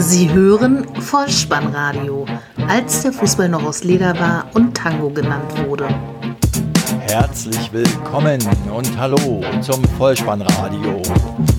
[0.00, 2.24] Sie hören Vollspannradio,
[2.68, 5.88] als der Fußball noch aus Leder war und Tango genannt wurde.
[7.08, 8.38] Herzlich willkommen
[8.72, 11.02] und hallo zum Vollspannradio,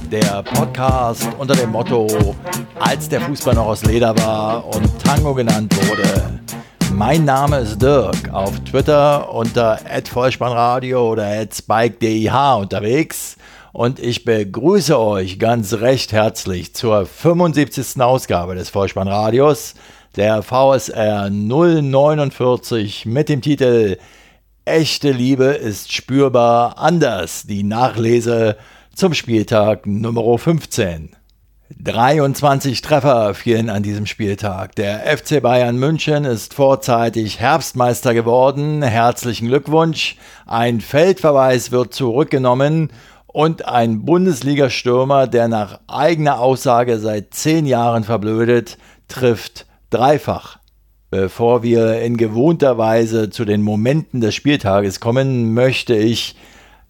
[0.10, 2.08] der Podcast unter dem Motto,
[2.80, 6.40] als der Fußball noch aus Leder war und Tango genannt wurde.
[6.94, 9.80] Mein Name ist Dirk, auf Twitter unter
[10.10, 13.36] @vollspannradio oder @spike_dih unterwegs
[13.72, 18.02] und ich begrüße euch ganz recht herzlich zur 75.
[18.02, 19.76] Ausgabe des Vollspannradios,
[20.16, 23.98] der VSR 049 mit dem Titel
[24.66, 28.58] Echte Liebe ist spürbar anders, die Nachlese
[28.94, 31.16] zum Spieltag Nummer 15.
[31.78, 34.76] 23 Treffer fielen an diesem Spieltag.
[34.76, 38.82] Der FC Bayern München ist vorzeitig Herbstmeister geworden.
[38.82, 40.16] Herzlichen Glückwunsch.
[40.48, 42.92] Ein Feldverweis wird zurückgenommen
[43.32, 48.78] und ein Bundesliga-Stürmer, der nach eigener Aussage seit zehn Jahren verblödet,
[49.08, 50.58] trifft dreifach.
[51.12, 56.36] Bevor wir in gewohnter Weise zu den Momenten des Spieltages kommen, möchte ich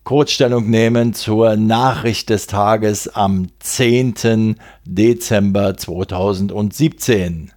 [0.03, 4.55] Kurzstellung nehmen zur Nachricht des Tages am 10.
[4.85, 7.51] Dezember 2017.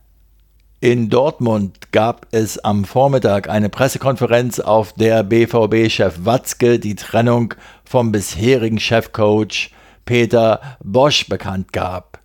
[0.83, 7.55] In Dortmund gab es am Vormittag eine Pressekonferenz, auf der BVB-Chef Watzke die Trennung
[7.93, 9.71] vom bisherigen Chefcoach
[10.07, 12.21] Peter Bosch bekannt gab.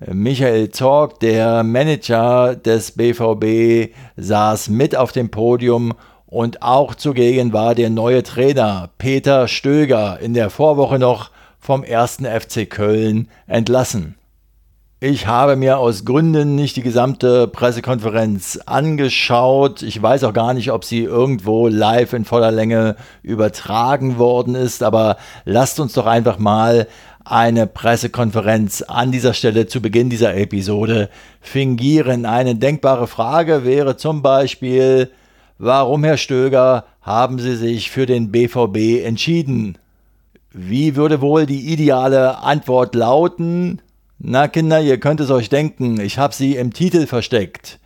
[0.00, 5.92] Michael Zorg, der Manager des BVB, saß mit auf dem Podium
[6.24, 12.22] und auch zugegen war der neue Trainer Peter Stöger in der Vorwoche noch vom 1.
[12.22, 14.14] FC Köln entlassen.
[15.00, 19.82] Ich habe mir aus Gründen nicht die gesamte Pressekonferenz angeschaut.
[19.82, 24.82] Ich weiß auch gar nicht, ob sie irgendwo live in voller Länge übertragen worden ist,
[24.82, 26.88] aber lasst uns doch einfach mal
[27.24, 31.10] eine Pressekonferenz an dieser Stelle zu Beginn dieser Episode
[31.40, 32.26] fingieren.
[32.26, 35.12] Eine denkbare Frage wäre zum Beispiel,
[35.58, 39.78] warum, Herr Stöger, haben Sie sich für den BVB entschieden?
[40.50, 43.80] Wie würde wohl die ideale Antwort lauten?
[44.20, 47.78] Na Kinder, ihr könnt es euch denken, ich habe sie im Titel versteckt.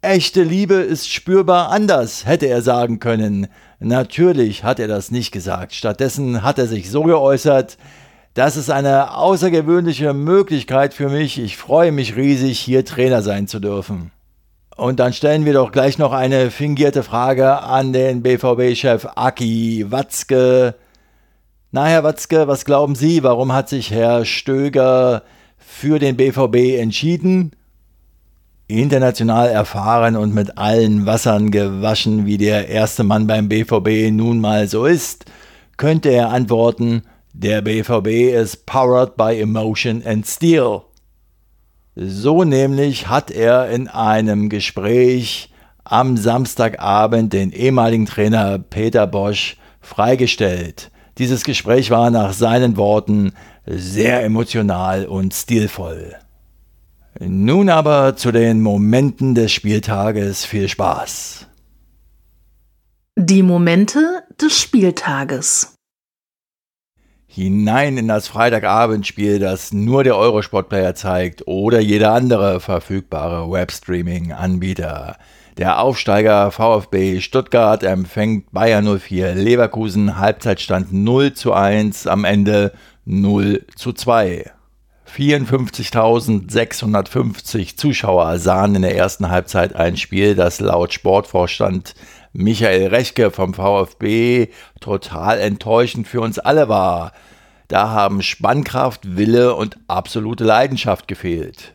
[0.00, 3.46] Echte Liebe ist spürbar anders, hätte er sagen können.
[3.78, 5.72] Natürlich hat er das nicht gesagt.
[5.72, 7.78] Stattdessen hat er sich so geäußert,
[8.34, 11.38] das ist eine außergewöhnliche Möglichkeit für mich.
[11.38, 14.10] Ich freue mich riesig, hier Trainer sein zu dürfen.
[14.76, 20.74] Und dann stellen wir doch gleich noch eine fingierte Frage an den BVB-Chef Aki Watzke.
[21.70, 25.22] Na, Herr Watzke, was glauben Sie, warum hat sich Herr Stöger
[25.72, 27.52] für den BVB entschieden.
[28.68, 34.68] International erfahren und mit allen Wassern gewaschen, wie der erste Mann beim BVB nun mal
[34.68, 35.24] so ist,
[35.76, 37.02] könnte er antworten,
[37.32, 40.82] der BVB ist powered by emotion and steel.
[41.96, 45.50] So nämlich hat er in einem Gespräch
[45.84, 50.90] am Samstagabend den ehemaligen Trainer Peter Bosch freigestellt.
[51.18, 53.32] Dieses Gespräch war nach seinen Worten
[53.66, 56.16] sehr emotional und stilvoll.
[57.20, 60.44] Nun aber zu den Momenten des Spieltages.
[60.44, 61.46] Viel Spaß.
[63.16, 65.74] Die Momente des Spieltages.
[67.26, 75.16] Hinein in das Freitagabendspiel, das nur der Eurosport-Player zeigt oder jeder andere verfügbare Webstreaming-Anbieter.
[75.58, 82.72] Der Aufsteiger VfB Stuttgart empfängt Bayern 04 Leverkusen, Halbzeitstand 0 zu 1, am Ende
[83.04, 84.52] 0 zu 2.
[85.08, 91.94] 54.650 Zuschauer sahen in der ersten Halbzeit ein Spiel, das laut Sportvorstand
[92.32, 94.48] Michael Rechke vom VfB
[94.80, 97.12] total enttäuschend für uns alle war.
[97.68, 101.74] Da haben Spannkraft, Wille und absolute Leidenschaft gefehlt.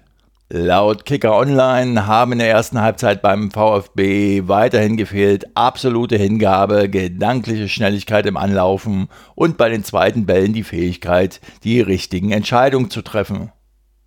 [0.50, 7.68] Laut Kicker Online haben in der ersten Halbzeit beim VfB weiterhin gefehlt absolute Hingabe, gedankliche
[7.68, 13.52] Schnelligkeit im Anlaufen und bei den zweiten Bällen die Fähigkeit, die richtigen Entscheidungen zu treffen.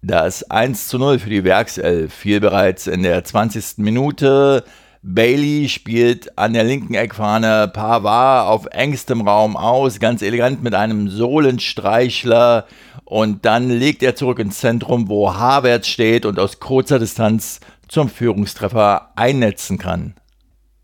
[0.00, 3.76] Das 1 zu 0 für die Werkself fiel bereits in der 20.
[3.76, 4.64] Minute.
[5.02, 11.10] Bailey spielt an der linken Eckfahne Pavard auf engstem Raum aus, ganz elegant mit einem
[11.10, 12.66] Sohlenstreichler
[13.10, 17.58] und dann legt er zurück ins Zentrum, wo Havertz steht und aus kurzer Distanz
[17.88, 20.14] zum Führungstreffer einnetzen kann.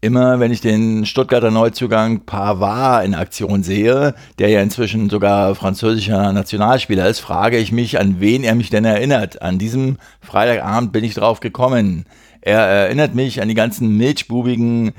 [0.00, 6.32] Immer wenn ich den Stuttgarter Neuzugang Pavard in Aktion sehe, der ja inzwischen sogar französischer
[6.32, 9.40] Nationalspieler ist, frage ich mich, an wen er mich denn erinnert.
[9.40, 12.06] An diesem Freitagabend bin ich drauf gekommen.
[12.40, 14.94] Er erinnert mich an die ganzen milchbubigen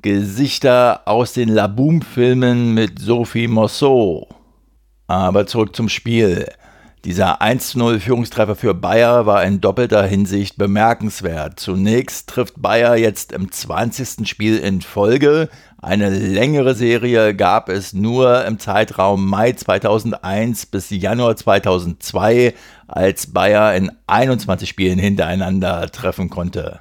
[0.00, 4.28] Gesichter aus den Laboom-Filmen mit Sophie Mosso.
[5.08, 6.46] Aber zurück zum Spiel.
[7.04, 11.60] Dieser 1-0 Führungstreffer für Bayer war in doppelter Hinsicht bemerkenswert.
[11.60, 14.28] Zunächst trifft Bayer jetzt im 20.
[14.28, 15.48] Spiel in Folge.
[15.80, 22.54] Eine längere Serie gab es nur im Zeitraum Mai 2001 bis Januar 2002,
[22.88, 26.80] als Bayer in 21 Spielen hintereinander treffen konnte.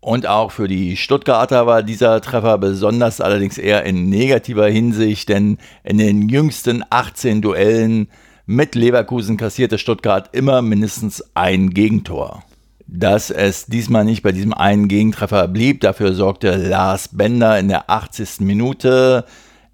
[0.00, 5.58] Und auch für die Stuttgarter war dieser Treffer besonders allerdings eher in negativer Hinsicht, denn
[5.82, 8.06] in den jüngsten 18 Duellen
[8.46, 12.44] mit Leverkusen kassierte Stuttgart immer mindestens ein Gegentor.
[12.86, 17.90] Dass es diesmal nicht bei diesem einen Gegentreffer blieb, dafür sorgte Lars Bender in der
[17.90, 18.40] 80.
[18.40, 19.24] Minute.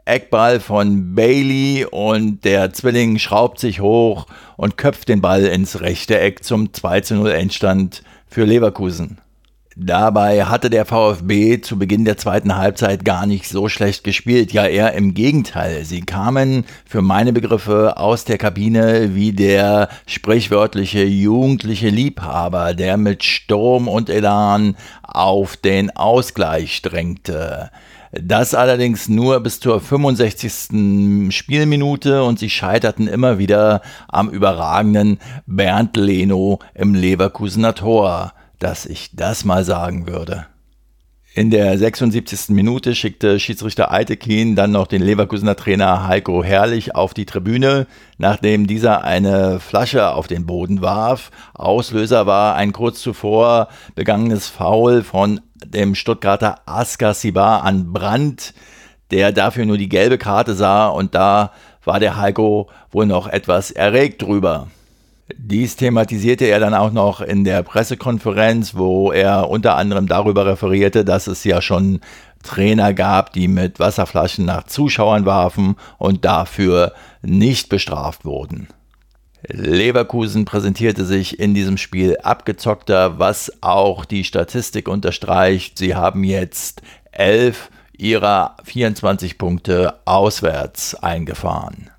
[0.05, 4.27] Eckball von Bailey und der Zwilling schraubt sich hoch
[4.57, 9.19] und köpft den Ball ins rechte Eck zum 2 0 Endstand für Leverkusen.
[9.77, 14.67] Dabei hatte der VfB zu Beginn der zweiten Halbzeit gar nicht so schlecht gespielt, ja
[14.67, 15.85] eher im Gegenteil.
[15.85, 23.25] Sie kamen für meine Begriffe aus der Kabine wie der sprichwörtliche jugendliche Liebhaber, der mit
[23.25, 27.71] Sturm und Elan auf den Ausgleich drängte.
[28.13, 31.33] Das allerdings nur bis zur 65.
[31.35, 39.11] Spielminute und sie scheiterten immer wieder am überragenden Bernd Leno im Leverkusener Tor dass ich
[39.15, 40.47] das mal sagen würde.
[41.35, 42.51] In der 76.
[42.51, 47.87] Minute schickte Schiedsrichter Eitekin dann noch den Leverkusener Trainer Heiko Herrlich auf die Tribüne,
[48.19, 51.31] nachdem dieser eine Flasche auf den Boden warf.
[51.55, 58.53] Auslöser war ein kurz zuvor begangenes Foul von dem Stuttgarter Askar Sibar an Brandt,
[59.11, 63.71] der dafür nur die gelbe Karte sah und da war der Heiko wohl noch etwas
[63.71, 64.69] erregt drüber.
[65.37, 71.05] Dies thematisierte er dann auch noch in der Pressekonferenz, wo er unter anderem darüber referierte,
[71.05, 72.01] dass es ja schon
[72.43, 76.93] Trainer gab, die mit Wasserflaschen nach Zuschauern warfen und dafür
[77.23, 78.69] nicht bestraft wurden.
[79.49, 85.79] Leverkusen präsentierte sich in diesem Spiel abgezockter, was auch die Statistik unterstreicht.
[85.79, 91.92] Sie haben jetzt elf ihrer 24 Punkte auswärts eingefahren.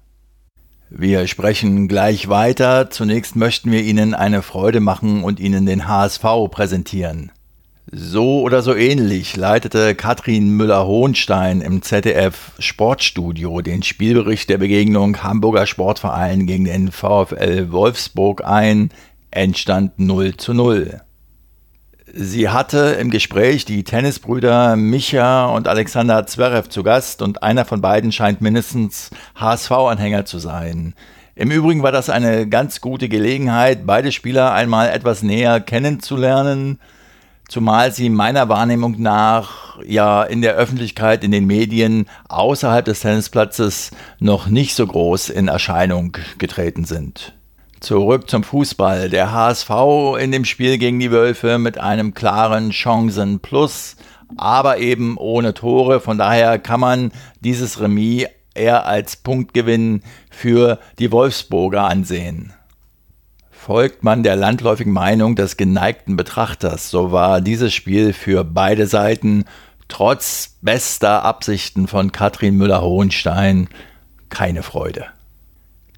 [0.96, 2.92] Wir sprechen gleich weiter.
[2.92, 7.32] Zunächst möchten wir Ihnen eine Freude machen und Ihnen den HSV präsentieren.
[7.92, 15.66] So oder so ähnlich leitete Katrin Müller-Hohenstein im ZDF Sportstudio den Spielbericht der Begegnung Hamburger
[15.66, 18.90] Sportverein gegen den VfL Wolfsburg ein.
[19.32, 21.02] Endstand 0 zu 0.
[22.16, 27.82] Sie hatte im Gespräch die Tennisbrüder Micha und Alexander Zverev zu Gast und einer von
[27.82, 30.94] beiden scheint mindestens HSV-Anhänger zu sein.
[31.34, 36.80] Im Übrigen war das eine ganz gute Gelegenheit, beide Spieler einmal etwas näher kennenzulernen,
[37.50, 43.90] zumal sie meiner Wahrnehmung nach ja in der Öffentlichkeit, in den Medien außerhalb des Tennisplatzes
[44.20, 47.34] noch nicht so groß in Erscheinung getreten sind.
[47.84, 49.10] Zurück zum Fußball.
[49.10, 49.70] Der HSV
[50.18, 53.98] in dem Spiel gegen die Wölfe mit einem klaren Chancen plus,
[54.38, 56.00] aber eben ohne Tore.
[56.00, 60.02] Von daher kann man dieses Remis eher als Punktgewinn
[60.32, 62.54] für die Wolfsburger ansehen.
[63.52, 69.44] Folgt man der landläufigen Meinung des geneigten Betrachters, so war dieses Spiel für beide Seiten
[69.90, 73.68] trotz bester Absichten von Katrin Müller-Hohenstein
[74.30, 75.08] keine Freude.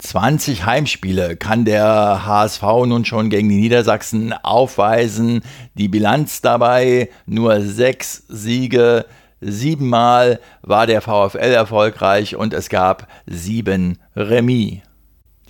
[0.06, 5.42] 20 Heimspiele kann der HSV nun schon gegen die Niedersachsen aufweisen.
[5.74, 9.06] Die Bilanz dabei nur sechs Siege.
[9.42, 14.82] Siebenmal war der VfL erfolgreich und es gab sieben Remis.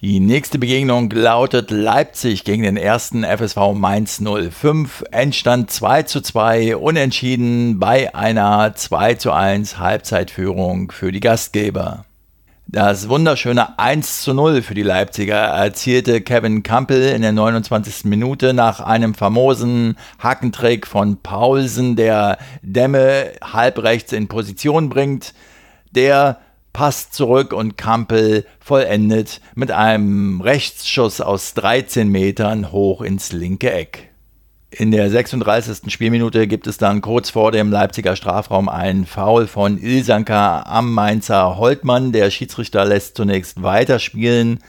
[0.02, 5.04] Die nächste Begegnung lautet Leipzig gegen den ersten FSV Mainz 05.
[5.12, 12.06] Endstand 2 zu 2, unentschieden bei einer 2 zu 1 Halbzeitführung für die Gastgeber.
[12.68, 18.06] Das wunderschöne 1 zu 0 für die Leipziger erzielte Kevin Campbell in der 29.
[18.06, 25.36] Minute nach einem famosen Hackentrick von Paulsen, der Dämme halbrechts in Position bringt.
[25.92, 26.40] Der
[26.74, 34.15] passt zurück und Campbell vollendet mit einem Rechtsschuss aus 13 Metern hoch ins linke Eck.
[34.78, 35.90] In der 36.
[35.90, 41.56] Spielminute gibt es dann kurz vor dem Leipziger Strafraum einen Foul von Ilsanker am Mainzer
[41.56, 42.12] Holtmann.
[42.12, 44.60] Der Schiedsrichter lässt zunächst weiterspielen,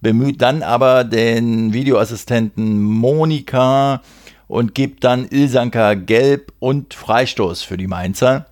[0.00, 4.02] bemüht dann aber den Videoassistenten Monika
[4.46, 8.46] und gibt dann Ilsanker gelb und Freistoß für die Mainzer.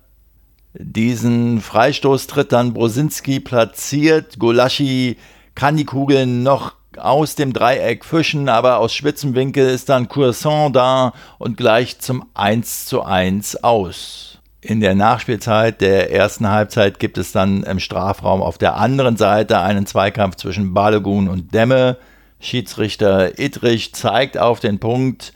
[0.73, 4.37] Diesen Freistoß tritt dann Brosinski platziert.
[4.37, 5.15] Golaschi
[5.55, 11.13] kann die Kugeln noch aus dem Dreieck fischen, aber aus Spitzenwinkel ist dann Courson da
[11.37, 14.39] und gleicht zum 1 zu 1 aus.
[14.61, 19.59] In der Nachspielzeit der ersten Halbzeit gibt es dann im Strafraum auf der anderen Seite
[19.59, 21.97] einen Zweikampf zwischen Balogun und Demme.
[22.41, 25.33] Schiedsrichter Ittrich zeigt auf den Punkt,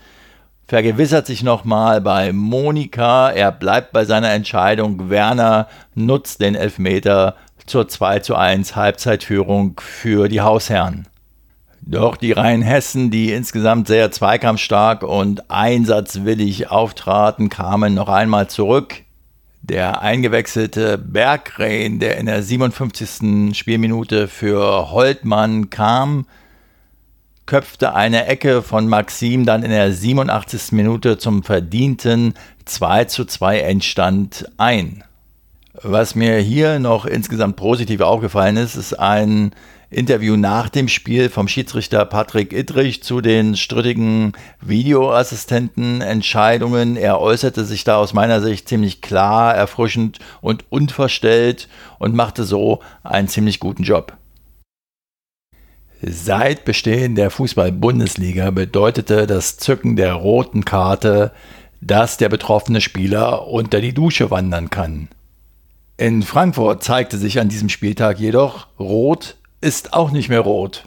[0.68, 7.88] vergewissert sich nochmal bei Monika, er bleibt bei seiner Entscheidung, Werner nutzt den Elfmeter zur
[7.88, 11.08] 2 zu 1 Halbzeitführung für die Hausherren.
[11.86, 19.02] Doch die Rheinhessen, die insgesamt sehr zweikampfstark und einsatzwillig auftraten, kamen noch einmal zurück.
[19.62, 23.58] Der eingewechselte Bergrehn, der in der 57.
[23.58, 26.26] Spielminute für Holtmann kam,
[27.46, 30.72] köpfte eine Ecke von Maxim dann in der 87.
[30.72, 35.04] Minute zum verdienten 2 zu 2 Endstand ein.
[35.82, 39.52] Was mir hier noch insgesamt positiv aufgefallen ist, ist ein
[39.94, 46.98] Interview nach dem Spiel vom Schiedsrichter Patrick Ittrich zu den strittigen Videoassistentenentscheidungen.
[46.98, 51.68] Er äußerte sich da aus meiner Sicht ziemlich klar, erfrischend und unverstellt
[52.00, 54.18] und machte so einen ziemlich guten Job.
[56.02, 61.32] Seit Bestehen der Fußball-Bundesliga bedeutete das Zücken der roten Karte,
[61.80, 65.08] dass der betroffene Spieler unter die Dusche wandern kann.
[65.96, 70.84] In Frankfurt zeigte sich an diesem Spieltag jedoch, rot ist auch nicht mehr rot.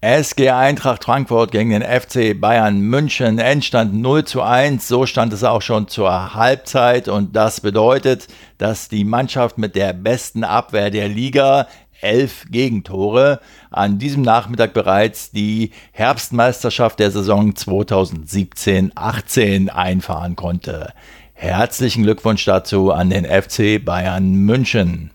[0.00, 5.44] SG Eintracht Frankfurt gegen den FC Bayern München, Endstand 0 zu 1, so stand es
[5.44, 11.08] auch schon zur Halbzeit und das bedeutet, dass die Mannschaft mit der besten Abwehr der
[11.08, 11.68] Liga
[12.00, 20.94] elf Gegentore an diesem Nachmittag bereits die Herbstmeisterschaft der Saison 2017-18 einfahren konnte.
[21.34, 25.10] Herzlichen Glückwunsch dazu an den FC Bayern München.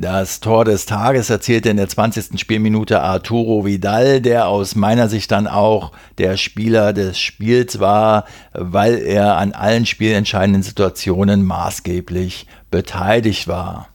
[0.00, 2.40] Das Tor des Tages erzielte in der 20.
[2.40, 8.94] Spielminute Arturo Vidal, der aus meiner Sicht dann auch der Spieler des Spiels war, weil
[8.94, 13.88] er an allen spielentscheidenden Situationen maßgeblich beteiligt war.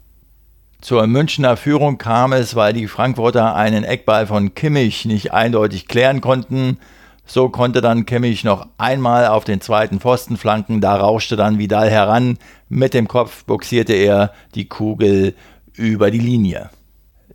[0.80, 6.22] Zur Münchner Führung kam es, weil die Frankfurter einen Eckball von Kimmich nicht eindeutig klären
[6.22, 6.78] konnten.
[7.26, 11.90] So konnte dann Kimmich noch einmal auf den zweiten Pfosten flanken, da rauschte dann Vidal
[11.90, 12.38] heran,
[12.70, 15.34] mit dem Kopf boxierte er die Kugel
[15.78, 16.70] über die Linie.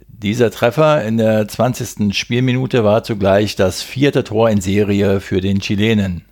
[0.09, 2.15] Dieser Treffer in der 20.
[2.15, 6.25] Spielminute war zugleich das vierte Tor in Serie für den Chilenen.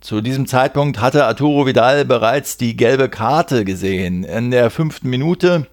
[0.00, 4.24] Zu diesem Zeitpunkt hatte Arturo Vidal bereits die gelbe Karte gesehen.
[4.24, 5.66] In der fünften Minute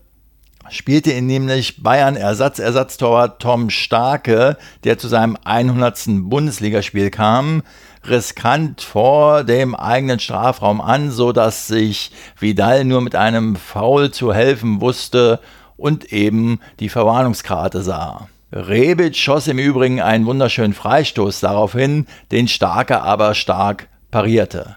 [0.69, 6.29] spielte ihn nämlich Bayern Ersatz-Ersatztorwart Tom Starke, der zu seinem 100.
[6.29, 7.63] Bundesligaspiel kam,
[8.05, 14.33] riskant vor dem eigenen Strafraum an, so dass sich Vidal nur mit einem Foul zu
[14.33, 15.39] helfen wusste
[15.77, 18.27] und eben die Verwarnungskarte sah.
[18.51, 24.75] Rebic schoss im Übrigen einen wunderschönen Freistoß daraufhin, den Starke aber stark parierte.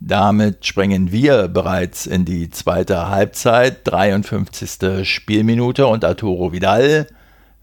[0.00, 5.08] Damit springen wir bereits in die zweite Halbzeit, 53.
[5.08, 7.06] Spielminute und Arturo Vidal.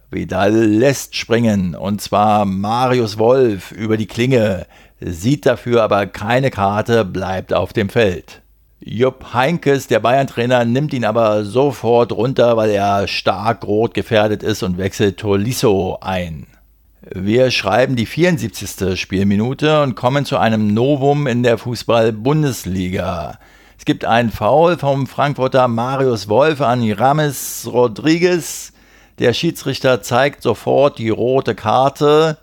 [0.10, 4.66] Vidal lässt springen und zwar Marius Wolf über die Klinge,
[5.00, 8.43] sieht dafür aber keine Karte, bleibt auf dem Feld.
[8.86, 14.62] Jupp Heinkes, der Bayern-Trainer, nimmt ihn aber sofort runter, weil er stark rot gefährdet ist
[14.62, 16.48] und wechselt Tolisso ein.
[17.10, 19.00] Wir schreiben die 74.
[19.00, 23.40] Spielminute und kommen zu einem Novum in der Fußball-Bundesliga.
[23.78, 28.74] Es gibt einen Foul vom Frankfurter Marius Wolf an Rames Rodriguez.
[29.18, 32.38] Der Schiedsrichter zeigt sofort die rote Karte.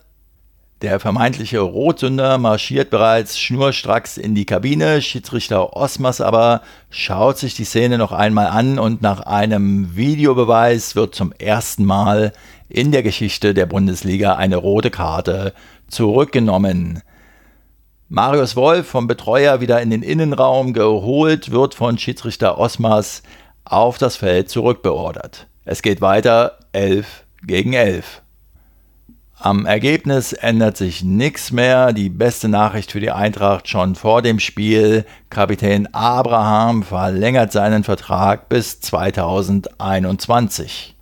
[0.82, 5.02] Der vermeintliche Rotsünder marschiert bereits schnurstracks in die Kabine.
[5.02, 11.14] Schiedsrichter Osmas aber schaut sich die Szene noch einmal an und nach einem Videobeweis wird
[11.14, 12.32] zum ersten Mal
[12.70, 15.52] in der Geschichte der Bundesliga eine rote Karte
[15.86, 17.02] zurückgenommen.
[18.08, 23.22] Marius Wolf vom Betreuer wieder in den Innenraum geholt, wird von Schiedsrichter Osmas
[23.64, 25.46] auf das Feld zurückbeordert.
[25.66, 28.22] Es geht weiter 11 gegen 11.
[29.42, 31.94] Am Ergebnis ändert sich nichts mehr.
[31.94, 35.06] Die beste Nachricht für die Eintracht schon vor dem Spiel.
[35.30, 40.94] Kapitän Abraham verlängert seinen Vertrag bis 2021.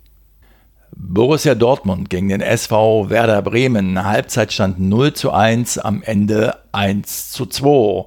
[0.95, 4.05] Borussia Dortmund gegen den SV Werder Bremen.
[4.05, 8.05] Halbzeitstand 0 zu 1, am Ende 1 zu 2.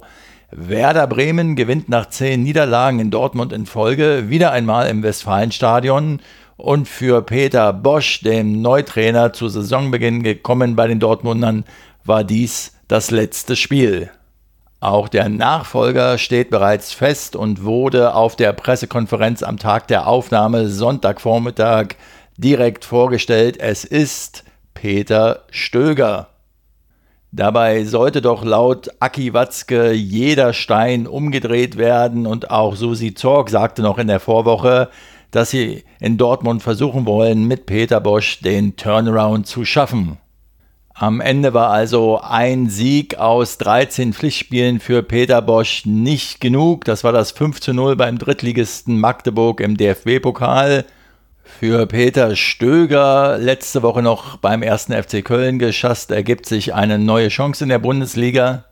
[0.49, 6.21] Werder Bremen gewinnt nach zehn Niederlagen in Dortmund in Folge wieder einmal im Westfalenstadion
[6.57, 11.65] und für Peter Bosch, dem Neutrainer zu Saisonbeginn gekommen bei den Dortmundern,
[12.03, 14.11] war dies das letzte Spiel.
[14.79, 20.67] Auch der Nachfolger steht bereits fest und wurde auf der Pressekonferenz am Tag der Aufnahme
[20.67, 21.95] Sonntagvormittag
[22.37, 23.57] direkt vorgestellt.
[23.59, 24.43] Es ist
[24.73, 26.27] Peter Stöger.
[27.31, 33.81] Dabei sollte doch laut Aki Watzke jeder Stein umgedreht werden und auch Susi Zorg sagte
[33.81, 34.89] noch in der Vorwoche,
[35.35, 40.17] dass sie in Dortmund versuchen wollen, mit Peter Bosch den Turnaround zu schaffen.
[40.93, 46.85] Am Ende war also ein Sieg aus 13 Pflichtspielen für Peter Bosch nicht genug.
[46.85, 50.85] Das war das 5 zu 0 beim Drittligisten Magdeburg im DFB-Pokal.
[51.43, 57.29] Für Peter Stöger letzte Woche noch beim ersten FC Köln geschasst, ergibt sich eine neue
[57.29, 58.65] Chance in der Bundesliga.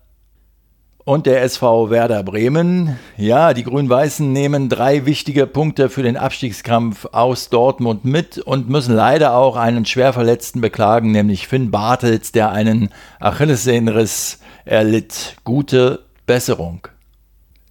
[1.03, 2.99] Und der SV Werder Bremen.
[3.17, 8.95] Ja, die Grün-Weißen nehmen drei wichtige Punkte für den Abstiegskampf aus Dortmund mit und müssen
[8.95, 12.89] leider auch einen Schwerverletzten beklagen, nämlich Finn Bartels, der einen
[13.19, 15.37] Achillessehnenriss erlitt.
[15.43, 16.87] Gute Besserung.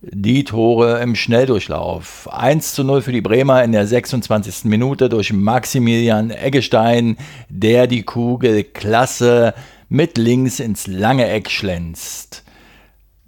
[0.03, 2.29] Die Tore im Schnelldurchlauf.
[2.33, 4.65] 1 zu 0 für die Bremer in der 26.
[4.65, 7.17] Minute durch Maximilian Eggestein,
[7.49, 9.55] der die Kugel klasse
[9.89, 12.43] mit links ins lange Eck schlänzt.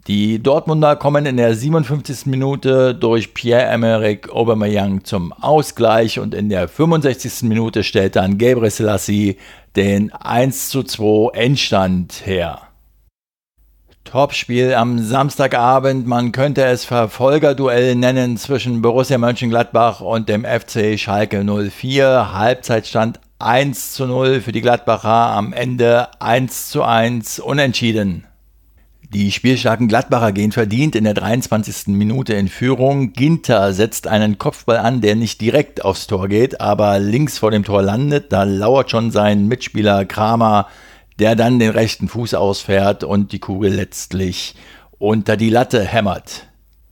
[0.09, 2.27] Die Dortmunder kommen in der 57.
[2.27, 7.45] Minute durch Pierre-Emerick Aubameyang zum Ausgleich und in der 65.
[7.45, 9.37] Minute stellt dann Gabriel Selassie
[9.77, 12.63] den 1 zu 2 Endstand her.
[14.03, 21.45] Topspiel am Samstagabend, man könnte es Verfolgerduell nennen zwischen Borussia Mönchengladbach und dem FC Schalke
[21.45, 22.33] 04.
[22.35, 28.27] Halbzeitstand 1 zu 0 für die Gladbacher, am Ende 1 zu 1 unentschieden.
[29.15, 31.89] Die spielstarken Gladbacher gehen verdient in der 23.
[31.89, 33.13] Minute in Führung.
[33.13, 37.63] Ginter setzt einen Kopfball an, der nicht direkt aufs Tor geht, aber links vor dem
[37.63, 38.33] Tor landet.
[38.33, 40.67] Da lauert schon sein Mitspieler Kramer,
[41.19, 44.55] der dann den rechten Fuß ausfährt und die Kugel letztlich
[44.99, 46.47] unter die Latte hämmert.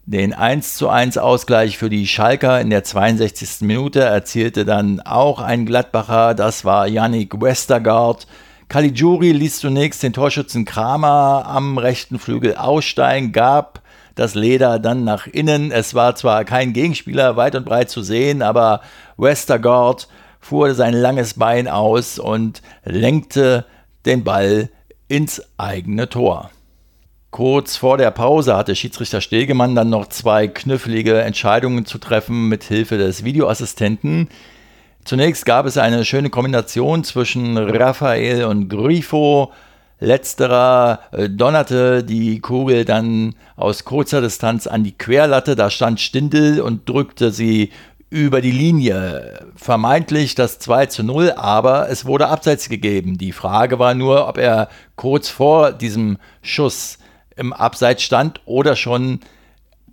[0.05, 3.63] Den 1 zu 1 Ausgleich für die Schalker in der 62.
[3.63, 8.27] Minute erzielte dann auch ein Gladbacher, das war Yannick Westergaard.
[8.71, 13.83] Caligiuri ließ zunächst den Torschützen Kramer am rechten Flügel aussteigen, gab
[14.15, 15.73] das Leder dann nach innen.
[15.73, 18.81] Es war zwar kein Gegenspieler weit und breit zu sehen, aber
[19.17, 20.07] Westergaard
[20.39, 23.67] fuhr sein langes Bein aus und lenkte
[24.07, 24.71] den Ball
[25.09, 26.53] ins eigene Tor.
[27.33, 32.63] Kurz vor der Pause hatte Schiedsrichter Stegemann dann noch zwei knifflige Entscheidungen zu treffen mit
[32.63, 34.29] Hilfe des Videoassistenten.
[35.05, 39.53] Zunächst gab es eine schöne Kombination zwischen Raphael und Grifo.
[39.99, 45.57] Letzterer äh, donnerte die Kugel dann aus kurzer Distanz an die Querlatte.
[45.57, 47.71] Da stand Stindel und drückte sie
[48.09, 49.47] über die Linie.
[49.57, 53.19] Vermeintlich das 2 zu 0, aber es wurde abseits gegeben.
[53.19, 56.99] Die Frage war nur, ob er kurz vor diesem Schuss
[57.37, 59.21] im Abseits stand oder schon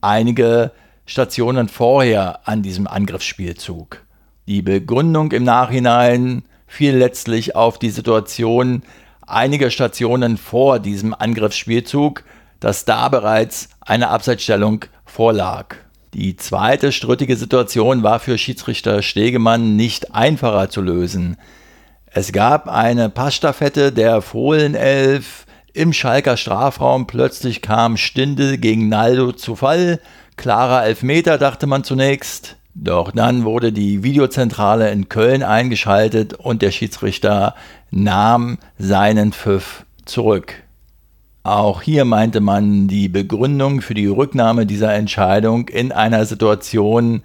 [0.02, 0.72] einige
[1.06, 4.07] Stationen vorher an diesem Angriffsspielzug.
[4.48, 8.82] Die Begründung im Nachhinein fiel letztlich auf die Situation
[9.26, 12.24] einiger Stationen vor diesem Angriffsspielzug,
[12.62, 15.76] dass da bereits eine Abseitsstellung vorlag.
[16.14, 21.36] Die zweite strittige Situation war für Schiedsrichter Stegemann nicht einfacher zu lösen.
[22.06, 27.06] Es gab eine Passstaffette der Fohlenelf im Schalker Strafraum.
[27.06, 30.00] Plötzlich kam Stindel gegen Naldo zu Fall.
[30.38, 32.56] Klarer Elfmeter, dachte man zunächst.
[32.80, 37.56] Doch dann wurde die Videozentrale in Köln eingeschaltet und der Schiedsrichter
[37.90, 40.54] nahm seinen Pfiff zurück.
[41.42, 47.24] Auch hier meinte man die Begründung für die Rücknahme dieser Entscheidung in einer Situation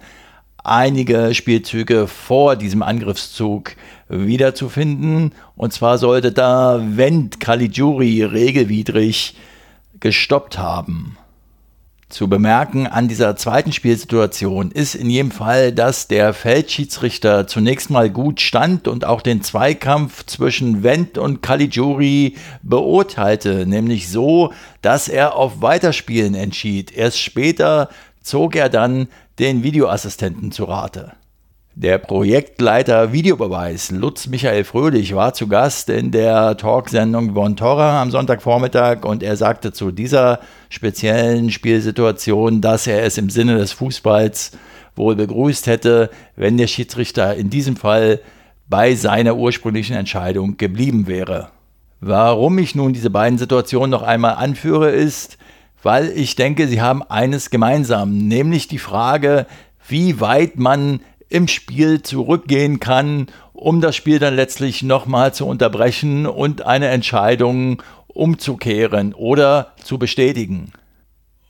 [0.63, 3.75] einige Spielzüge vor diesem Angriffszug
[4.09, 5.33] wiederzufinden.
[5.55, 9.35] Und zwar sollte da Wendt Caligiuri regelwidrig
[9.99, 11.17] gestoppt haben.
[12.13, 18.07] Zu bemerken an dieser zweiten Spielsituation ist in jedem Fall, dass der Feldschiedsrichter zunächst mal
[18.07, 25.35] gut stand und auch den Zweikampf zwischen Wendt und Caligiuri beurteilte, nämlich so, dass er
[25.35, 26.95] auf Weiterspielen entschied.
[26.95, 27.89] Erst später
[28.21, 29.07] zog er dann
[29.39, 31.13] den Videoassistenten zu Rate.
[31.75, 38.11] Der Projektleiter Videobeweis Lutz Michael Fröhlich war zu Gast in der Talksendung Von Torra am
[38.11, 44.51] Sonntagvormittag und er sagte zu dieser speziellen Spielsituation, dass er es im Sinne des Fußballs
[44.95, 48.19] wohl begrüßt hätte, wenn der Schiedsrichter in diesem Fall
[48.69, 51.49] bei seiner ursprünglichen Entscheidung geblieben wäre.
[52.01, 55.39] Warum ich nun diese beiden Situationen noch einmal anführe, ist,
[55.81, 59.47] weil ich denke, sie haben eines gemeinsam, nämlich die Frage,
[59.87, 61.01] wie weit man
[61.33, 67.81] im Spiel zurückgehen kann, um das Spiel dann letztlich nochmal zu unterbrechen und eine Entscheidung
[68.07, 70.71] umzukehren oder zu bestätigen.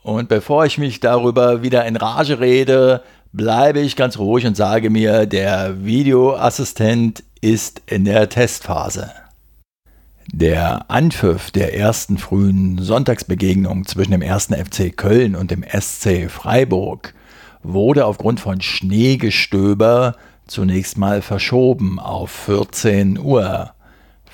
[0.02, 4.90] Und bevor ich mich darüber wieder in Rage rede, bleibe ich ganz ruhig und sage
[4.90, 9.12] mir, der Videoassistent ist in der Testphase.
[10.32, 14.46] Der Anpfiff der ersten frühen Sonntagsbegegnung zwischen dem 1.
[14.46, 17.14] FC Köln und dem SC Freiburg
[17.64, 20.16] wurde aufgrund von Schneegestöber
[20.48, 23.72] zunächst mal verschoben auf 14 Uhr.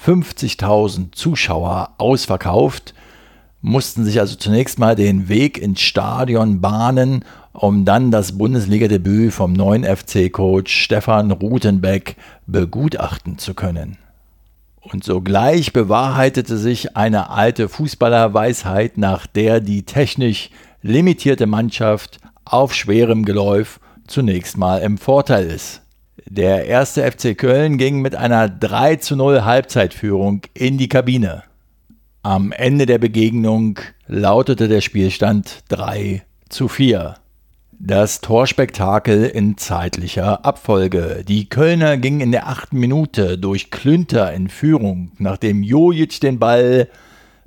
[0.06, 2.94] 50.000 Zuschauer ausverkauft,
[3.62, 9.54] mussten sich also zunächst mal den Weg ins Stadion bahnen, um dann das Bundesliga-Debüt vom
[9.54, 12.16] neuen FC-Coach Stefan Rutenbeck
[12.48, 13.98] begutachten zu können.
[14.82, 20.50] Und sogleich bewahrheitete sich eine alte Fußballerweisheit, nach der die technisch
[20.82, 22.20] limitierte Mannschaft
[22.52, 25.82] auf schwerem Geläuf zunächst mal im Vorteil ist.
[26.26, 31.44] Der erste FC Köln ging mit einer 3 zu 0 Halbzeitführung in die Kabine.
[32.22, 37.16] Am Ende der Begegnung lautete der Spielstand 3 zu 4.
[37.72, 41.24] Das Torspektakel in zeitlicher Abfolge.
[41.26, 46.90] Die Kölner gingen in der achten Minute durch Klünter in Führung, nachdem Jojic den Ball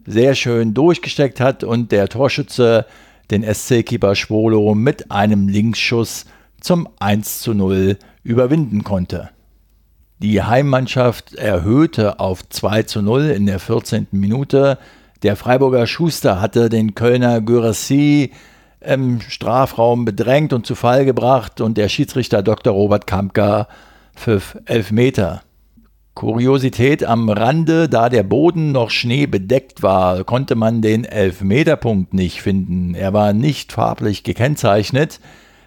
[0.07, 2.87] sehr schön durchgesteckt hat und der Torschütze
[3.33, 6.27] den SC-Keeper Schwolo mit einem Linksschuss
[6.61, 9.31] zum 1 zu 0 überwinden konnte.
[10.19, 14.07] Die Heimmannschaft erhöhte auf 2 zu 0 in der 14.
[14.13, 14.79] Minute.
[15.23, 18.31] Der Freiburger Schuster hatte den Kölner Gürassi
[18.81, 22.73] im Strafraum bedrängt und zu Fall gebracht und der Schiedsrichter Dr.
[22.73, 23.67] Robert Kampka
[24.15, 25.43] pfiff Elfmeter.
[26.15, 32.95] Kuriosität am Rande, da der Boden noch schneebedeckt war, konnte man den Elfmeterpunkt nicht finden.
[32.95, 35.21] Er war nicht farblich gekennzeichnet.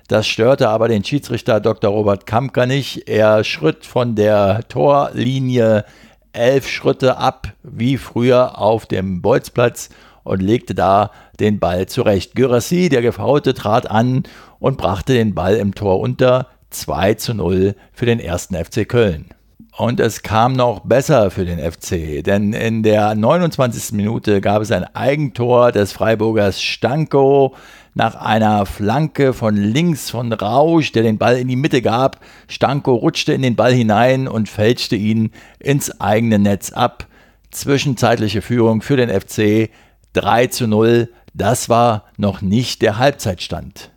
[0.07, 1.89] Das störte aber den Schiedsrichter Dr.
[1.89, 3.09] Robert Kampka nicht.
[3.09, 5.83] Er schritt von der Torlinie
[6.31, 9.89] elf Schritte ab, wie früher auf dem Bolzplatz,
[10.23, 12.35] und legte da den Ball zurecht.
[12.35, 14.23] Gyrassi, der Gefaute, trat an
[14.59, 19.29] und brachte den Ball im Tor unter 2 zu 0 für den ersten FC Köln.
[19.77, 23.91] Und es kam noch besser für den FC, denn in der 29.
[23.91, 27.53] Minute gab es ein Eigentor des Freiburgers Stanko
[27.93, 32.21] nach einer Flanke von links von Rausch, der den Ball in die Mitte gab.
[32.47, 37.07] Stanko rutschte in den Ball hinein und fälschte ihn ins eigene Netz ab.
[37.51, 39.71] Zwischenzeitliche Führung für den FC
[40.13, 41.09] 3 zu 0.
[41.33, 43.91] Das war noch nicht der Halbzeitstand.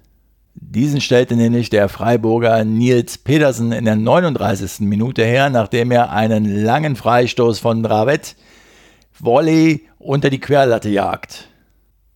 [0.71, 4.81] Diesen stellte nämlich der Freiburger Nils Pedersen in der 39.
[4.81, 8.37] Minute her, nachdem er einen langen Freistoß von Ravet
[9.19, 11.49] Volley unter die Querlatte jagt.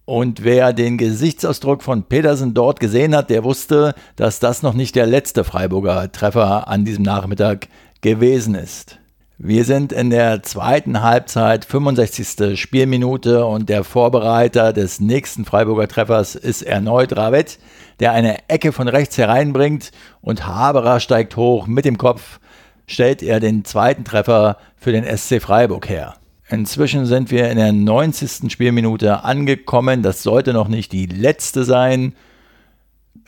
[0.05, 4.97] Und wer den Gesichtsausdruck von Pedersen dort gesehen hat, der wusste, dass das noch nicht
[4.97, 7.69] der letzte Freiburger Treffer an diesem Nachmittag
[8.03, 8.99] gewesen ist.
[9.45, 12.57] Wir sind in der zweiten Halbzeit, 65.
[12.57, 17.59] Spielminute und der Vorbereiter des nächsten Freiburger Treffers ist erneut Ravet,
[17.99, 22.39] der eine Ecke von rechts hereinbringt und Haberer steigt hoch mit dem Kopf,
[22.87, 26.15] stellt er den zweiten Treffer für den SC Freiburg her.
[26.49, 28.53] Inzwischen sind wir in der 90.
[28.53, 32.15] Spielminute angekommen, das sollte noch nicht die letzte sein.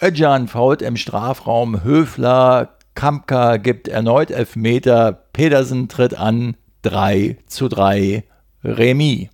[0.00, 8.24] Öcan fault im Strafraum Höfler, Kampka gibt erneut Elfmeter, Pedersen tritt an, 3 zu 3
[8.62, 9.28] Remis.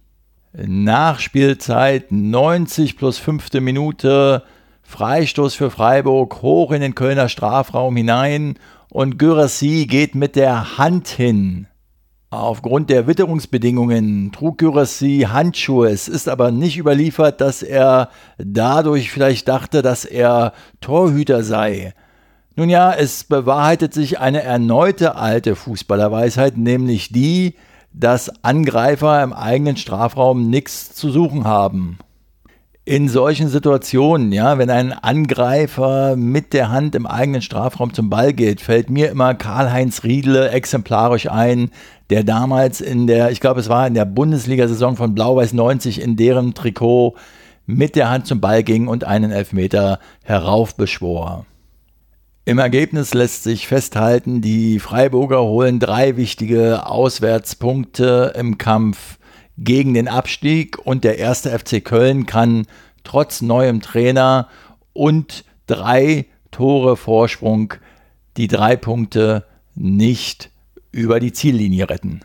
[0.52, 4.42] Nachspielzeit 90 plus fünfte Minute,
[4.82, 11.06] Freistoß für Freiburg, hoch in den Kölner Strafraum hinein und Gyrassi geht mit der Hand
[11.06, 11.68] hin.
[12.30, 15.88] Aufgrund der Witterungsbedingungen trug Gyrassi Handschuhe.
[15.88, 21.94] Es ist aber nicht überliefert, dass er dadurch vielleicht dachte, dass er Torhüter sei.
[22.60, 27.54] Nun ja, es bewahrheitet sich eine erneute alte Fußballerweisheit, nämlich die,
[27.94, 31.96] dass Angreifer im eigenen Strafraum nichts zu suchen haben.
[32.84, 38.34] In solchen Situationen, ja, wenn ein Angreifer mit der Hand im eigenen Strafraum zum Ball
[38.34, 41.70] geht, fällt mir immer Karl-Heinz Riedle exemplarisch ein,
[42.10, 46.14] der damals in der, ich glaube, es war in der Bundesliga-Saison von Blau-Weiß 90 in
[46.16, 47.16] deren Trikot
[47.64, 51.46] mit der Hand zum Ball ging und einen Elfmeter heraufbeschwor.
[52.46, 59.18] Im Ergebnis lässt sich festhalten, die Freiburger holen drei wichtige Auswärtspunkte im Kampf
[59.58, 62.66] gegen den Abstieg und der erste FC Köln kann
[63.04, 64.48] trotz neuem Trainer
[64.94, 67.74] und drei Tore Vorsprung
[68.38, 70.50] die drei Punkte nicht
[70.92, 72.20] über die Ziellinie retten.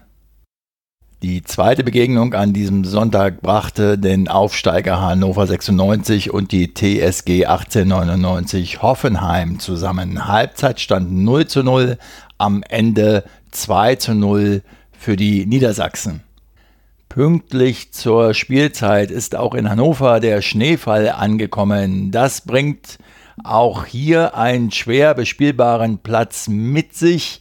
[1.25, 8.83] Die zweite Begegnung an diesem Sonntag brachte den Aufsteiger Hannover 96 und die TSG 1899
[8.83, 10.27] Hoffenheim zusammen.
[10.27, 11.97] Halbzeitstand 0 zu 0,
[12.37, 14.61] am Ende 2 zu 0
[14.91, 16.21] für die Niedersachsen.
[17.09, 22.11] Pünktlich zur Spielzeit ist auch in Hannover der Schneefall angekommen.
[22.11, 22.99] Das bringt
[23.43, 27.39] auch hier einen schwer bespielbaren Platz mit sich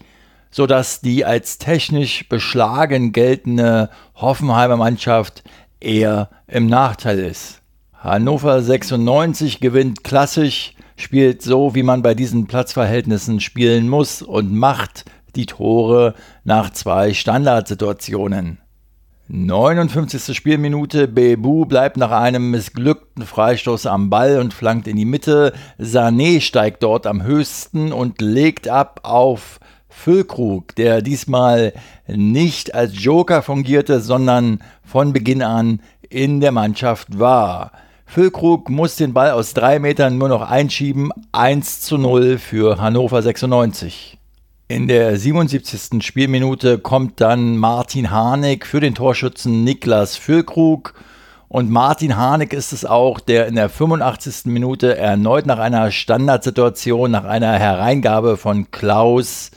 [0.55, 5.43] sodass die als technisch beschlagen geltende Hoffenheimer Mannschaft
[5.81, 7.61] eher im Nachteil ist.
[7.99, 15.07] Hannover 96 gewinnt klassisch, spielt so, wie man bei diesen Platzverhältnissen spielen muss und macht
[15.35, 16.15] die Tore
[16.45, 18.59] nach zwei Standardsituationen.
[19.27, 20.37] 59.
[20.37, 25.53] Spielminute, Bebu bleibt nach einem missglückten Freistoß am Ball und flankt in die Mitte.
[25.81, 29.59] Sané steigt dort am höchsten und legt ab auf
[29.97, 31.73] Füllkrug, der diesmal
[32.07, 35.81] nicht als Joker fungierte, sondern von Beginn an
[36.11, 37.73] in der Mannschaft war.
[38.05, 41.11] Füllkrug muss den Ball aus drei Metern nur noch einschieben.
[41.33, 44.19] 1 zu 0 für Hannover 96.
[44.69, 46.05] In der 77.
[46.05, 50.95] Spielminute kommt dann Martin Harnik für den Torschützen Niklas Füllkrug.
[51.49, 54.47] Und Martin Harnik ist es auch, der in der 85.
[54.47, 59.51] Minute erneut nach einer Standardsituation, nach einer Hereingabe von Klaus,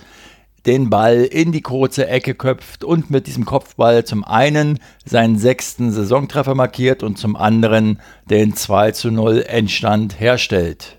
[0.67, 5.91] den Ball in die kurze Ecke köpft und mit diesem Kopfball zum einen seinen sechsten
[5.91, 10.97] Saisontreffer markiert und zum anderen den 2 zu 0 Endstand herstellt.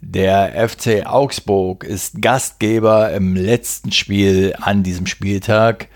[0.00, 5.88] Der FC Augsburg ist Gastgeber im letzten Spiel an diesem Spieltag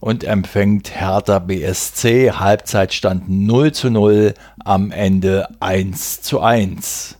[0.00, 2.32] und empfängt Hertha BSC.
[2.32, 7.18] Halbzeitstand 0 zu 0, am Ende 1 zu 1.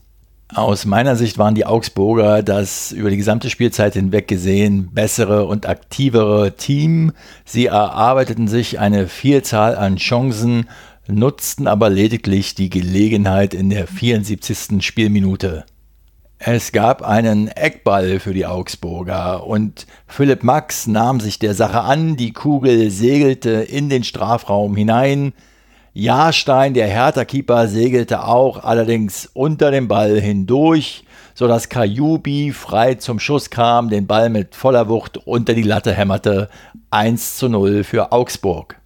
[0.55, 5.67] Aus meiner Sicht waren die Augsburger das über die gesamte Spielzeit hinweg gesehen bessere und
[5.67, 7.12] aktivere Team.
[7.47, 10.69] Sie erarbeiteten sich eine Vielzahl an Chancen,
[11.09, 14.85] nutzten aber lediglich die Gelegenheit in der 74.
[14.85, 15.65] Spielminute.
[16.38, 22.17] Es gab einen Eckball für die Augsburger und Philipp Max nahm sich der Sache an,
[22.17, 25.33] die Kugel segelte in den Strafraum hinein.
[25.95, 33.51] Jahrstein, der Hertha-Keeper, segelte auch allerdings unter dem Ball hindurch, sodass Kajubi frei zum Schuss
[33.51, 36.49] kam, den Ball mit voller Wucht unter die Latte hämmerte.
[36.91, 38.77] 1 zu 0 für Augsburg.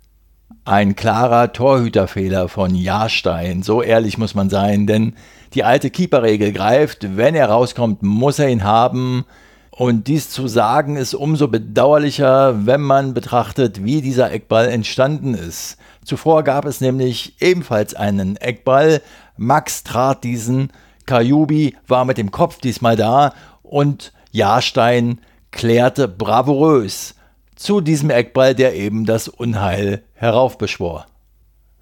[0.65, 5.15] Ein klarer Torhüterfehler von Jahrstein, so ehrlich muss man sein, denn
[5.55, 9.25] die alte Keeperregel greift, wenn er rauskommt, muss er ihn haben.
[9.71, 15.77] Und dies zu sagen ist umso bedauerlicher, wenn man betrachtet, wie dieser Eckball entstanden ist.
[16.07, 19.03] Zuvor gab es nämlich ebenfalls einen Eckball.
[19.37, 20.73] Max trat diesen,
[21.05, 27.17] Kajubi war mit dem Kopf diesmal da und Jahrstein klärte bravourös
[27.57, 31.07] zu diesem Eckball, der eben das Unheil heraufbeschwor.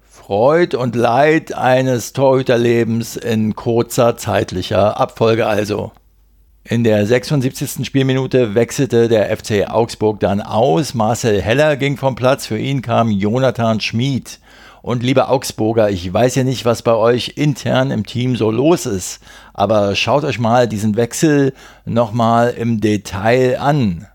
[0.01, 5.91] Freud und Leid eines Torhüterlebens in kurzer zeitlicher Abfolge also.
[6.67, 7.85] In der 76.
[7.85, 10.95] Spielminute wechselte der FC Augsburg dann aus.
[10.95, 12.47] Marcel Heller ging vom Platz.
[12.47, 14.39] Für ihn kam Jonathan Schmid.
[14.81, 18.87] Und liebe Augsburger, ich weiß ja nicht, was bei euch intern im Team so los
[18.87, 19.19] ist,
[19.53, 21.53] aber schaut euch mal diesen Wechsel
[21.85, 24.07] nochmal im Detail an.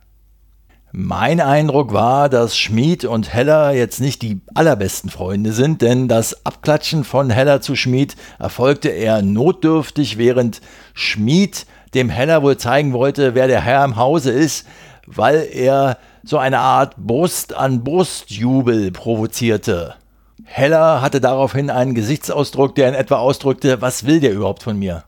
[0.90, 6.44] Mein Eindruck war, dass Schmid und Heller jetzt nicht die allerbesten Freunde sind, denn das
[6.44, 10.60] Abklatschen von Heller zu Schmid erfolgte eher notdürftig, während
[10.94, 14.66] Schmid dem Heller wohl zeigen wollte, wer der Herr im Hause ist,
[15.06, 19.94] weil er so eine Art Brust an Brustjubel provozierte.
[20.44, 25.04] Heller hatte daraufhin einen Gesichtsausdruck, der in etwa ausdrückte, was will der überhaupt von mir?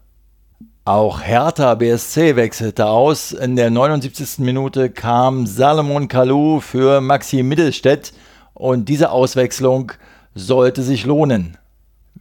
[0.85, 3.31] Auch Hertha BSC wechselte aus.
[3.31, 4.39] In der 79.
[4.39, 8.13] Minute kam Salomon Kalou für Maxi Mittelstädt
[8.55, 9.93] und diese Auswechslung
[10.35, 11.57] sollte sich lohnen.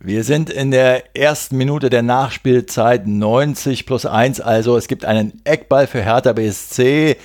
[0.03, 5.43] Wir sind in der ersten Minute der Nachspielzeit 90 plus 1, also es gibt einen
[5.43, 7.17] Eckball für Hertha BSC,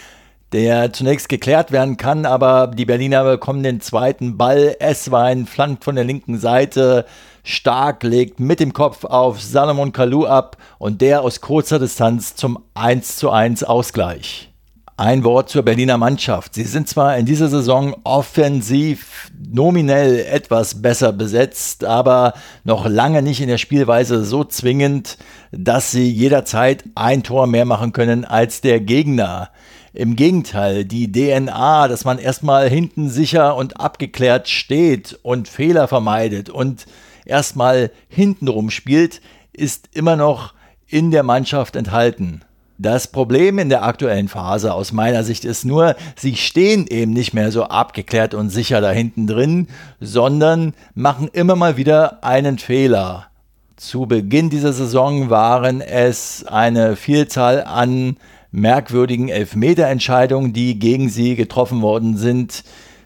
[0.52, 4.76] der zunächst geklärt werden kann, aber die Berliner bekommen den zweiten Ball.
[4.78, 7.06] Esswein flankt von der linken Seite,
[7.44, 12.58] stark, legt mit dem Kopf auf Salomon Kalou ab und der aus kurzer Distanz zum
[12.74, 14.52] 1 zu 1 Ausgleich.
[14.98, 16.54] Ein Wort zur Berliner Mannschaft.
[16.54, 22.32] Sie sind zwar in dieser Saison offensiv nominell etwas besser besetzt, aber
[22.64, 25.18] noch lange nicht in der Spielweise so zwingend,
[25.52, 29.50] dass sie jederzeit ein Tor mehr machen können als der Gegner.
[29.92, 36.48] Im Gegenteil, die DNA, dass man erstmal hinten sicher und abgeklärt steht und Fehler vermeidet
[36.48, 36.86] und
[37.26, 39.20] erstmal hintenrum spielt,
[39.52, 40.54] ist immer noch
[40.88, 42.40] in der Mannschaft enthalten.
[42.78, 47.32] Das Problem in der aktuellen Phase aus meiner Sicht ist nur, sie stehen eben nicht
[47.32, 53.28] mehr so abgeklärt und sicher da hinten drin, sondern machen immer mal wieder einen Fehler.
[53.76, 58.16] Zu Beginn dieser Saison waren es eine Vielzahl an
[58.50, 62.62] merkwürdigen Elfmeterentscheidungen, die gegen sie getroffen worden sind.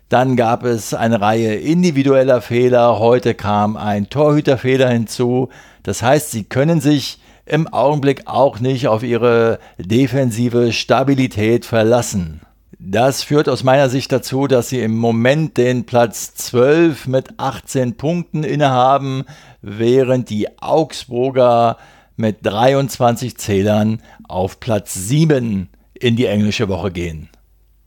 [0.08, 2.98] Dann gab es eine Reihe individueller Fehler.
[2.98, 5.48] Heute kam ein Torhüterfehler hinzu.
[5.84, 7.20] Das heißt, sie können sich
[7.50, 12.42] im Augenblick auch nicht auf ihre defensive Stabilität verlassen.
[12.78, 17.96] Das führt aus meiner Sicht dazu, dass sie im Moment den Platz 12 mit 18
[17.96, 19.24] Punkten innehaben,
[19.62, 21.76] während die Augsburger
[22.16, 27.28] mit 23 Zählern auf Platz 7 in die englische Woche gehen.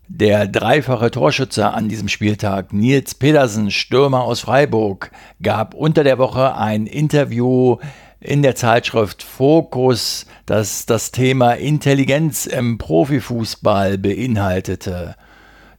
[0.09, 5.09] Der dreifache Torschütze an diesem Spieltag, Nils Pedersen, Stürmer aus Freiburg,
[5.41, 7.77] gab unter der Woche ein Interview
[8.23, 15.15] in der Zeitschrift Focus, das das Thema Intelligenz im Profifußball beinhaltete.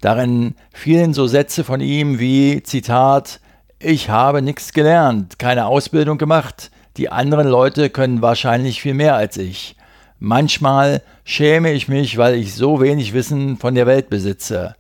[0.03, 3.41] Darin fielen so Sätze von ihm wie Zitat
[3.79, 9.39] Ich habe nichts gelernt, keine Ausbildung gemacht, die anderen Leute können wahrscheinlich viel mehr als
[9.39, 9.77] ich.
[10.19, 14.77] Manchmal schäme ich mich, weil ich so wenig Wissen von der Welt besitze.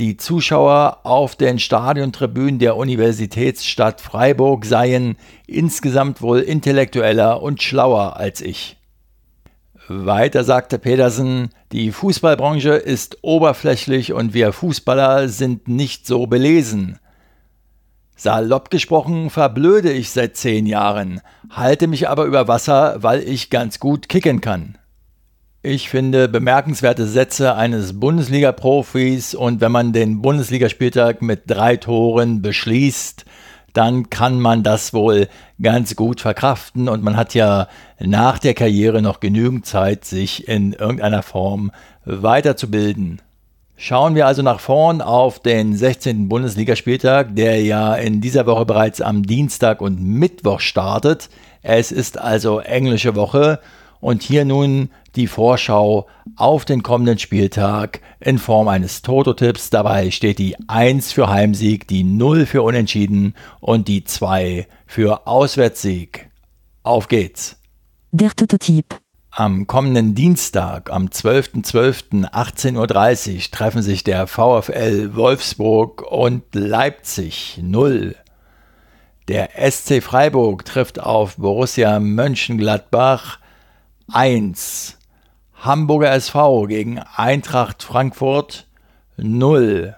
[0.00, 8.40] Die Zuschauer auf den Stadiontribünen der Universitätsstadt Freiburg seien insgesamt wohl intellektueller und schlauer als
[8.40, 8.76] ich.
[9.86, 16.98] Weiter sagte Pedersen, die Fußballbranche ist oberflächlich und wir Fußballer sind nicht so belesen.
[18.16, 23.78] Salopp gesprochen verblöde ich seit zehn Jahren, halte mich aber über Wasser, weil ich ganz
[23.78, 24.76] gut kicken kann.
[25.66, 33.24] Ich finde bemerkenswerte Sätze eines Bundesliga-Profis und wenn man den Bundesligaspieltag mit drei Toren beschließt,
[33.72, 35.26] dann kann man das wohl
[35.62, 40.74] ganz gut verkraften und man hat ja nach der Karriere noch genügend Zeit, sich in
[40.74, 41.70] irgendeiner Form
[42.04, 43.22] weiterzubilden.
[43.74, 46.28] Schauen wir also nach vorn auf den 16.
[46.28, 51.30] Bundesligaspieltag, der ja in dieser Woche bereits am Dienstag und Mittwoch startet.
[51.62, 53.60] Es ist also englische Woche
[54.04, 59.70] und hier nun die Vorschau auf den kommenden Spieltag in Form eines Toto-Tipps.
[59.70, 66.28] Dabei steht die 1 für Heimsieg, die 0 für Unentschieden und die 2 für Auswärtssieg.
[66.82, 67.56] Auf geht's!
[68.12, 68.94] Der Toto-Tipp.
[69.30, 78.16] Am kommenden Dienstag, am 12.12.18.30 Uhr, treffen sich der VfL Wolfsburg und Leipzig 0.
[79.28, 83.38] Der SC Freiburg trifft auf Borussia Mönchengladbach
[84.12, 84.98] 1.
[85.54, 88.66] Hamburger SV gegen Eintracht Frankfurt
[89.16, 89.96] 0.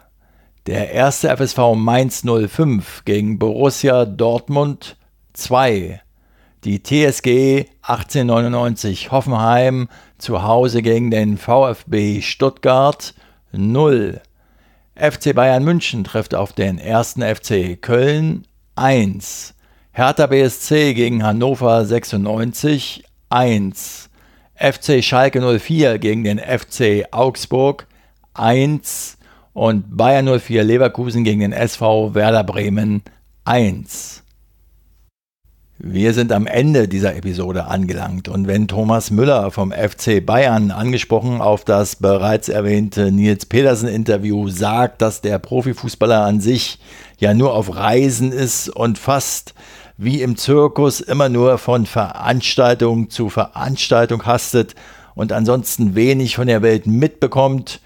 [0.67, 4.97] Der erste FSV Mainz 05 gegen Borussia Dortmund
[5.33, 6.01] 2.
[6.65, 9.89] Die TSG 1899 Hoffenheim
[10.19, 13.15] zu Hause gegen den VfB Stuttgart
[13.53, 14.21] 0.
[14.95, 19.55] FC Bayern München trifft auf den ersten FC Köln 1.
[19.93, 24.09] Hertha BSC gegen Hannover 96 1.
[24.55, 27.87] FC Schalke 04 gegen den FC Augsburg
[28.35, 29.19] 1
[29.53, 33.03] und Bayern 04 Leverkusen gegen den SV Werder Bremen
[33.45, 34.23] 1.
[35.79, 41.43] Wir sind am Ende dieser Episode angelangt und wenn Thomas Müller vom FC Bayern angesprochen
[41.43, 46.79] auf das bereits erwähnte Nils Petersen Interview sagt, dass der Profifußballer an sich
[47.19, 49.53] ja nur auf Reisen ist und fast
[49.97, 54.75] wie im Zirkus immer nur von Veranstaltung zu Veranstaltung hastet
[55.15, 57.81] und ansonsten wenig von der Welt mitbekommt,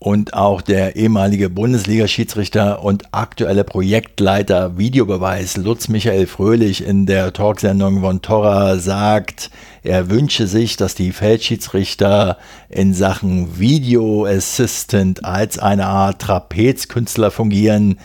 [0.00, 8.00] und auch der ehemalige Bundesliga-Schiedsrichter und aktuelle Projektleiter Videobeweis Lutz Michael Fröhlich in der Talksendung
[8.00, 9.50] von Torra sagt,
[9.82, 17.98] er wünsche sich, dass die Feldschiedsrichter in Sachen Video Assistant als eine Art Trapezkünstler fungieren,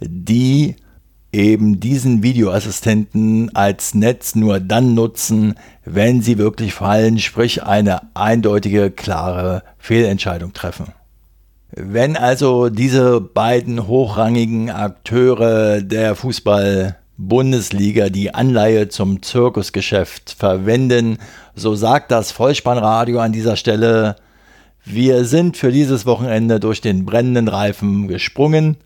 [0.00, 0.74] die
[1.36, 8.90] eben diesen Videoassistenten als Netz nur dann nutzen, wenn sie wirklich fallen, sprich eine eindeutige,
[8.90, 10.86] klare Fehlentscheidung treffen.
[11.70, 21.18] Wenn also diese beiden hochrangigen Akteure der Fußball-Bundesliga die Anleihe zum Zirkusgeschäft verwenden,
[21.54, 24.16] so sagt das Vollspannradio an dieser Stelle,
[24.84, 28.76] wir sind für dieses Wochenende durch den brennenden Reifen gesprungen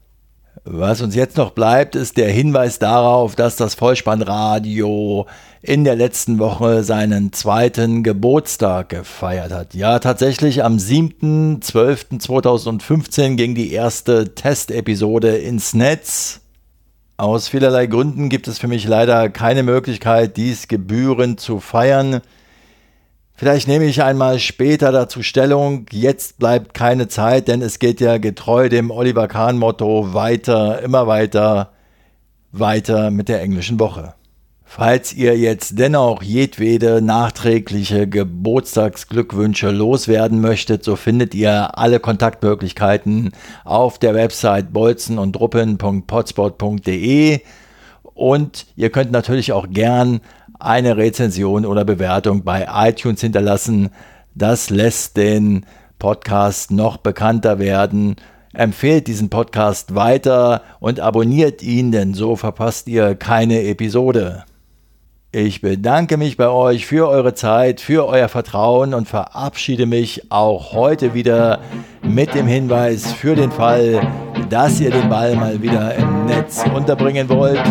[0.64, 5.26] was uns jetzt noch bleibt, ist der Hinweis darauf, dass das Vollspannradio
[5.62, 9.74] in der letzten Woche seinen zweiten Geburtstag gefeiert hat.
[9.74, 16.40] Ja, tatsächlich am 7.12.2015 ging die erste Testepisode ins Netz.
[17.16, 22.22] Aus vielerlei Gründen gibt es für mich leider keine Möglichkeit, dies gebührend zu feiern.
[23.40, 25.86] Vielleicht nehme ich einmal später dazu Stellung.
[25.92, 31.72] Jetzt bleibt keine Zeit, denn es geht ja getreu dem Oliver Kahn-Motto weiter, immer weiter,
[32.52, 34.12] weiter mit der englischen Woche.
[34.62, 43.32] Falls ihr jetzt dennoch jedwede nachträgliche Geburtstagsglückwünsche loswerden möchtet, so findet ihr alle Kontaktmöglichkeiten
[43.64, 45.38] auf der Website bolzen und
[48.20, 50.20] und ihr könnt natürlich auch gern
[50.60, 53.90] eine Rezension oder Bewertung bei iTunes hinterlassen.
[54.34, 55.66] Das lässt den
[55.98, 58.16] Podcast noch bekannter werden.
[58.52, 64.44] Empfehlt diesen Podcast weiter und abonniert ihn, denn so verpasst ihr keine Episode.
[65.32, 70.72] Ich bedanke mich bei euch für eure Zeit, für euer Vertrauen und verabschiede mich auch
[70.72, 71.60] heute wieder
[72.02, 74.00] mit dem Hinweis für den Fall,
[74.48, 77.62] dass ihr den Ball mal wieder im Netz unterbringen wollt.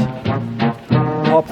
[1.29, 1.51] Kopf,